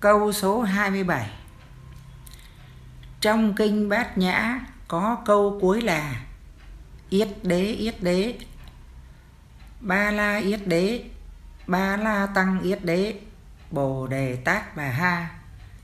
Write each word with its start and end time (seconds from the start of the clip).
Câu 0.00 0.32
số 0.32 0.62
27 0.62 1.30
Trong 3.20 3.54
kinh 3.54 3.88
Bát 3.88 4.18
Nhã 4.18 4.60
có 4.88 5.16
câu 5.24 5.58
cuối 5.60 5.80
là, 5.80 6.24
Yết 7.10 7.28
đế 7.42 7.62
yết 7.62 8.02
đế, 8.02 8.34
Ba 9.80 10.10
la 10.10 10.36
yết 10.36 10.66
đế, 10.66 11.04
Ba 11.66 11.96
la 11.96 12.26
tăng 12.26 12.60
yết 12.62 12.84
đế, 12.84 13.20
Bồ 13.70 14.06
đề 14.06 14.36
tát 14.36 14.76
bà 14.76 14.84
ha, 14.84 15.30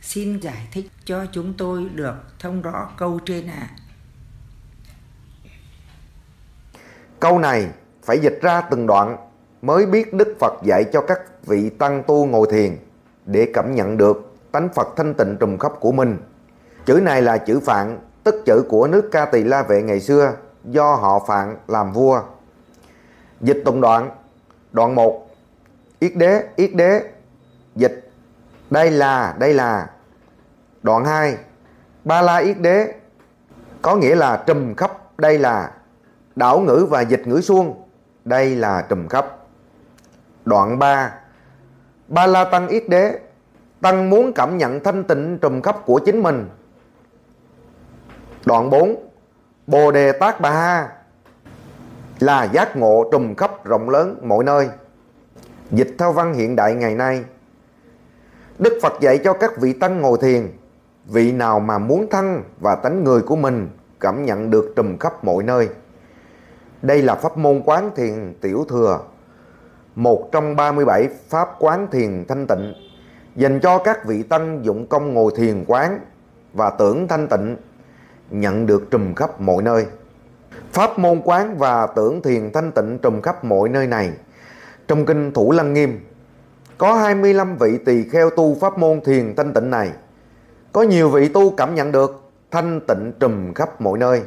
Xin 0.01 0.41
giải 0.41 0.69
thích 0.73 0.87
cho 1.05 1.27
chúng 1.33 1.55
tôi 1.55 1.89
được 1.95 2.15
thông 2.39 2.63
rõ 2.63 2.91
câu 2.97 3.19
trên 3.27 3.47
ạ. 3.47 3.69
À. 3.71 3.77
Câu 7.21 7.39
này 7.39 7.69
phải 8.03 8.19
dịch 8.19 8.39
ra 8.43 8.61
từng 8.61 8.87
đoạn 8.87 9.17
mới 9.63 9.87
biết 9.87 10.15
Đức 10.15 10.37
Phật 10.41 10.53
dạy 10.65 10.85
cho 10.93 11.01
các 11.09 11.19
vị 11.47 11.71
tăng 11.79 12.03
tu 12.07 12.27
ngồi 12.27 12.49
thiền 12.51 12.77
để 13.31 13.51
cảm 13.55 13.75
nhận 13.75 13.97
được 13.97 14.35
tánh 14.53 14.69
Phật 14.75 14.89
thanh 14.97 15.15
tịnh 15.15 15.37
trùm 15.41 15.59
khắp 15.59 15.73
của 15.81 15.93
mình. 15.93 16.19
Chữ 16.87 17.01
này 17.03 17.23
là 17.23 17.39
chữ 17.39 17.61
Phạn, 17.61 17.99
tức 18.25 18.43
chữ 18.47 18.65
của 18.69 18.87
nước 18.87 19.09
Ca 19.13 19.25
Tỳ 19.25 19.45
La 19.45 19.63
Vệ 19.63 19.83
ngày 19.83 20.01
xưa 20.01 20.33
do 20.65 20.95
họ 20.95 21.25
Phạn 21.27 21.57
làm 21.69 21.93
vua. 21.93 22.23
Dịch 23.41 23.63
tụng 23.65 23.81
đoạn 23.81 24.11
Đoạn 24.73 24.95
1 24.95 25.31
Yết 25.99 26.17
đế, 26.17 26.45
yết 26.57 26.75
đế 26.75 27.03
Dịch 27.77 28.11
Đây 28.71 28.91
là, 28.91 29.35
đây 29.39 29.55
là 29.55 29.87
Đoạn 30.83 31.05
2 31.05 31.37
Ba 32.05 32.23
la 32.23 32.37
yết 32.37 32.61
đế 32.61 32.95
Có 33.83 33.97
nghĩa 33.97 34.15
là 34.15 34.43
trùm 34.47 34.75
khắp 34.75 34.91
đây 35.19 35.39
là 35.39 35.73
Đảo 36.37 36.61
ngữ 36.61 36.87
và 36.91 37.01
dịch 37.01 37.27
ngữ 37.27 37.41
xuông 37.41 37.83
Đây 38.25 38.57
là 38.57 38.87
trùm 38.89 39.09
khắp 39.09 39.37
Đoạn 40.45 40.79
3 40.79 41.13
Ba 42.11 42.27
la 42.27 42.45
tăng 42.45 42.69
yết 42.69 42.89
đế 42.89 43.19
Tăng 43.81 44.11
muốn 44.11 44.33
cảm 44.33 44.59
nhận 44.59 44.81
thanh 44.81 45.05
tịnh 45.05 45.39
trùm 45.43 45.63
khắp 45.63 45.77
của 45.87 45.99
chính 45.99 46.23
mình. 46.23 46.49
Đoạn 48.45 48.71
4 48.71 48.97
Bồ 49.67 49.91
đề 49.91 50.13
tát 50.13 50.41
bà 50.41 50.51
ha 50.51 50.89
Là 52.21 52.45
giác 52.45 52.77
ngộ 52.77 53.09
trùm 53.13 53.35
khắp 53.35 53.65
rộng 53.65 53.91
lớn 53.91 54.19
mọi 54.23 54.45
nơi. 54.45 54.69
Dịch 55.71 55.95
theo 55.99 56.13
văn 56.13 56.35
hiện 56.35 56.57
đại 56.57 56.75
ngày 56.75 56.95
nay. 56.95 57.25
Đức 58.59 58.79
Phật 58.83 58.93
dạy 59.01 59.19
cho 59.25 59.33
các 59.33 59.61
vị 59.61 59.73
tăng 59.73 60.01
ngồi 60.01 60.19
thiền 60.21 60.49
Vị 61.07 61.33
nào 61.33 61.61
mà 61.61 61.79
muốn 61.79 62.11
thăng 62.11 62.43
và 62.61 62.75
tánh 62.75 63.05
người 63.05 63.23
của 63.23 63.37
mình 63.37 63.69
cảm 64.01 64.25
nhận 64.25 64.51
được 64.51 64.73
trùm 64.77 64.99
khắp 64.99 65.25
mọi 65.25 65.43
nơi. 65.43 65.69
Đây 66.83 67.03
là 67.03 67.15
pháp 67.15 67.37
môn 67.37 67.63
quán 67.65 67.91
thiền 67.97 68.35
tiểu 68.41 68.65
thừa, 68.69 69.01
một 69.95 70.29
trong 70.33 70.57
37 70.57 71.09
pháp 71.29 71.49
quán 71.59 71.87
thiền 71.93 72.25
thanh 72.29 72.47
tịnh, 72.47 72.75
dành 73.37 73.61
cho 73.61 73.79
các 73.79 74.05
vị 74.05 74.23
tăng 74.23 74.65
dụng 74.65 74.87
công 74.87 75.15
ngồi 75.15 75.33
thiền 75.37 75.65
quán 75.67 76.01
và 76.53 76.71
tưởng 76.71 77.09
thanh 77.09 77.29
tịnh, 77.29 77.57
nhận 78.31 78.67
được 78.67 78.91
trùm 78.91 79.15
khắp 79.15 79.41
mọi 79.41 79.63
nơi. 79.63 79.87
Pháp 80.73 80.99
môn 80.99 81.21
quán 81.25 81.59
và 81.59 81.87
tưởng 81.87 82.23
thiền 82.23 82.51
thanh 82.53 82.73
tịnh 82.73 82.99
trùm 83.03 83.21
khắp 83.21 83.45
mọi 83.45 83.69
nơi 83.69 83.87
này. 83.87 84.11
Trong 84.89 85.07
kinh 85.07 85.33
Thủ 85.33 85.53
Lăng 85.53 85.73
Nghiêm, 85.73 86.01
có 86.79 86.95
25 86.95 87.57
vị 87.57 87.79
tỳ 87.85 88.09
kheo 88.09 88.31
tu 88.31 88.57
pháp 88.61 88.79
môn 88.79 89.01
thiền 89.01 89.35
thanh 89.37 89.53
tịnh 89.53 89.71
này. 89.71 89.91
Có 90.73 90.83
nhiều 90.83 91.09
vị 91.11 91.29
tu 91.29 91.51
cảm 91.51 91.75
nhận 91.75 91.93
được 91.93 92.31
thanh 92.51 92.81
tịnh 92.89 93.13
trùm 93.21 93.55
khắp 93.55 93.81
mọi 93.81 93.99
nơi 93.99 94.23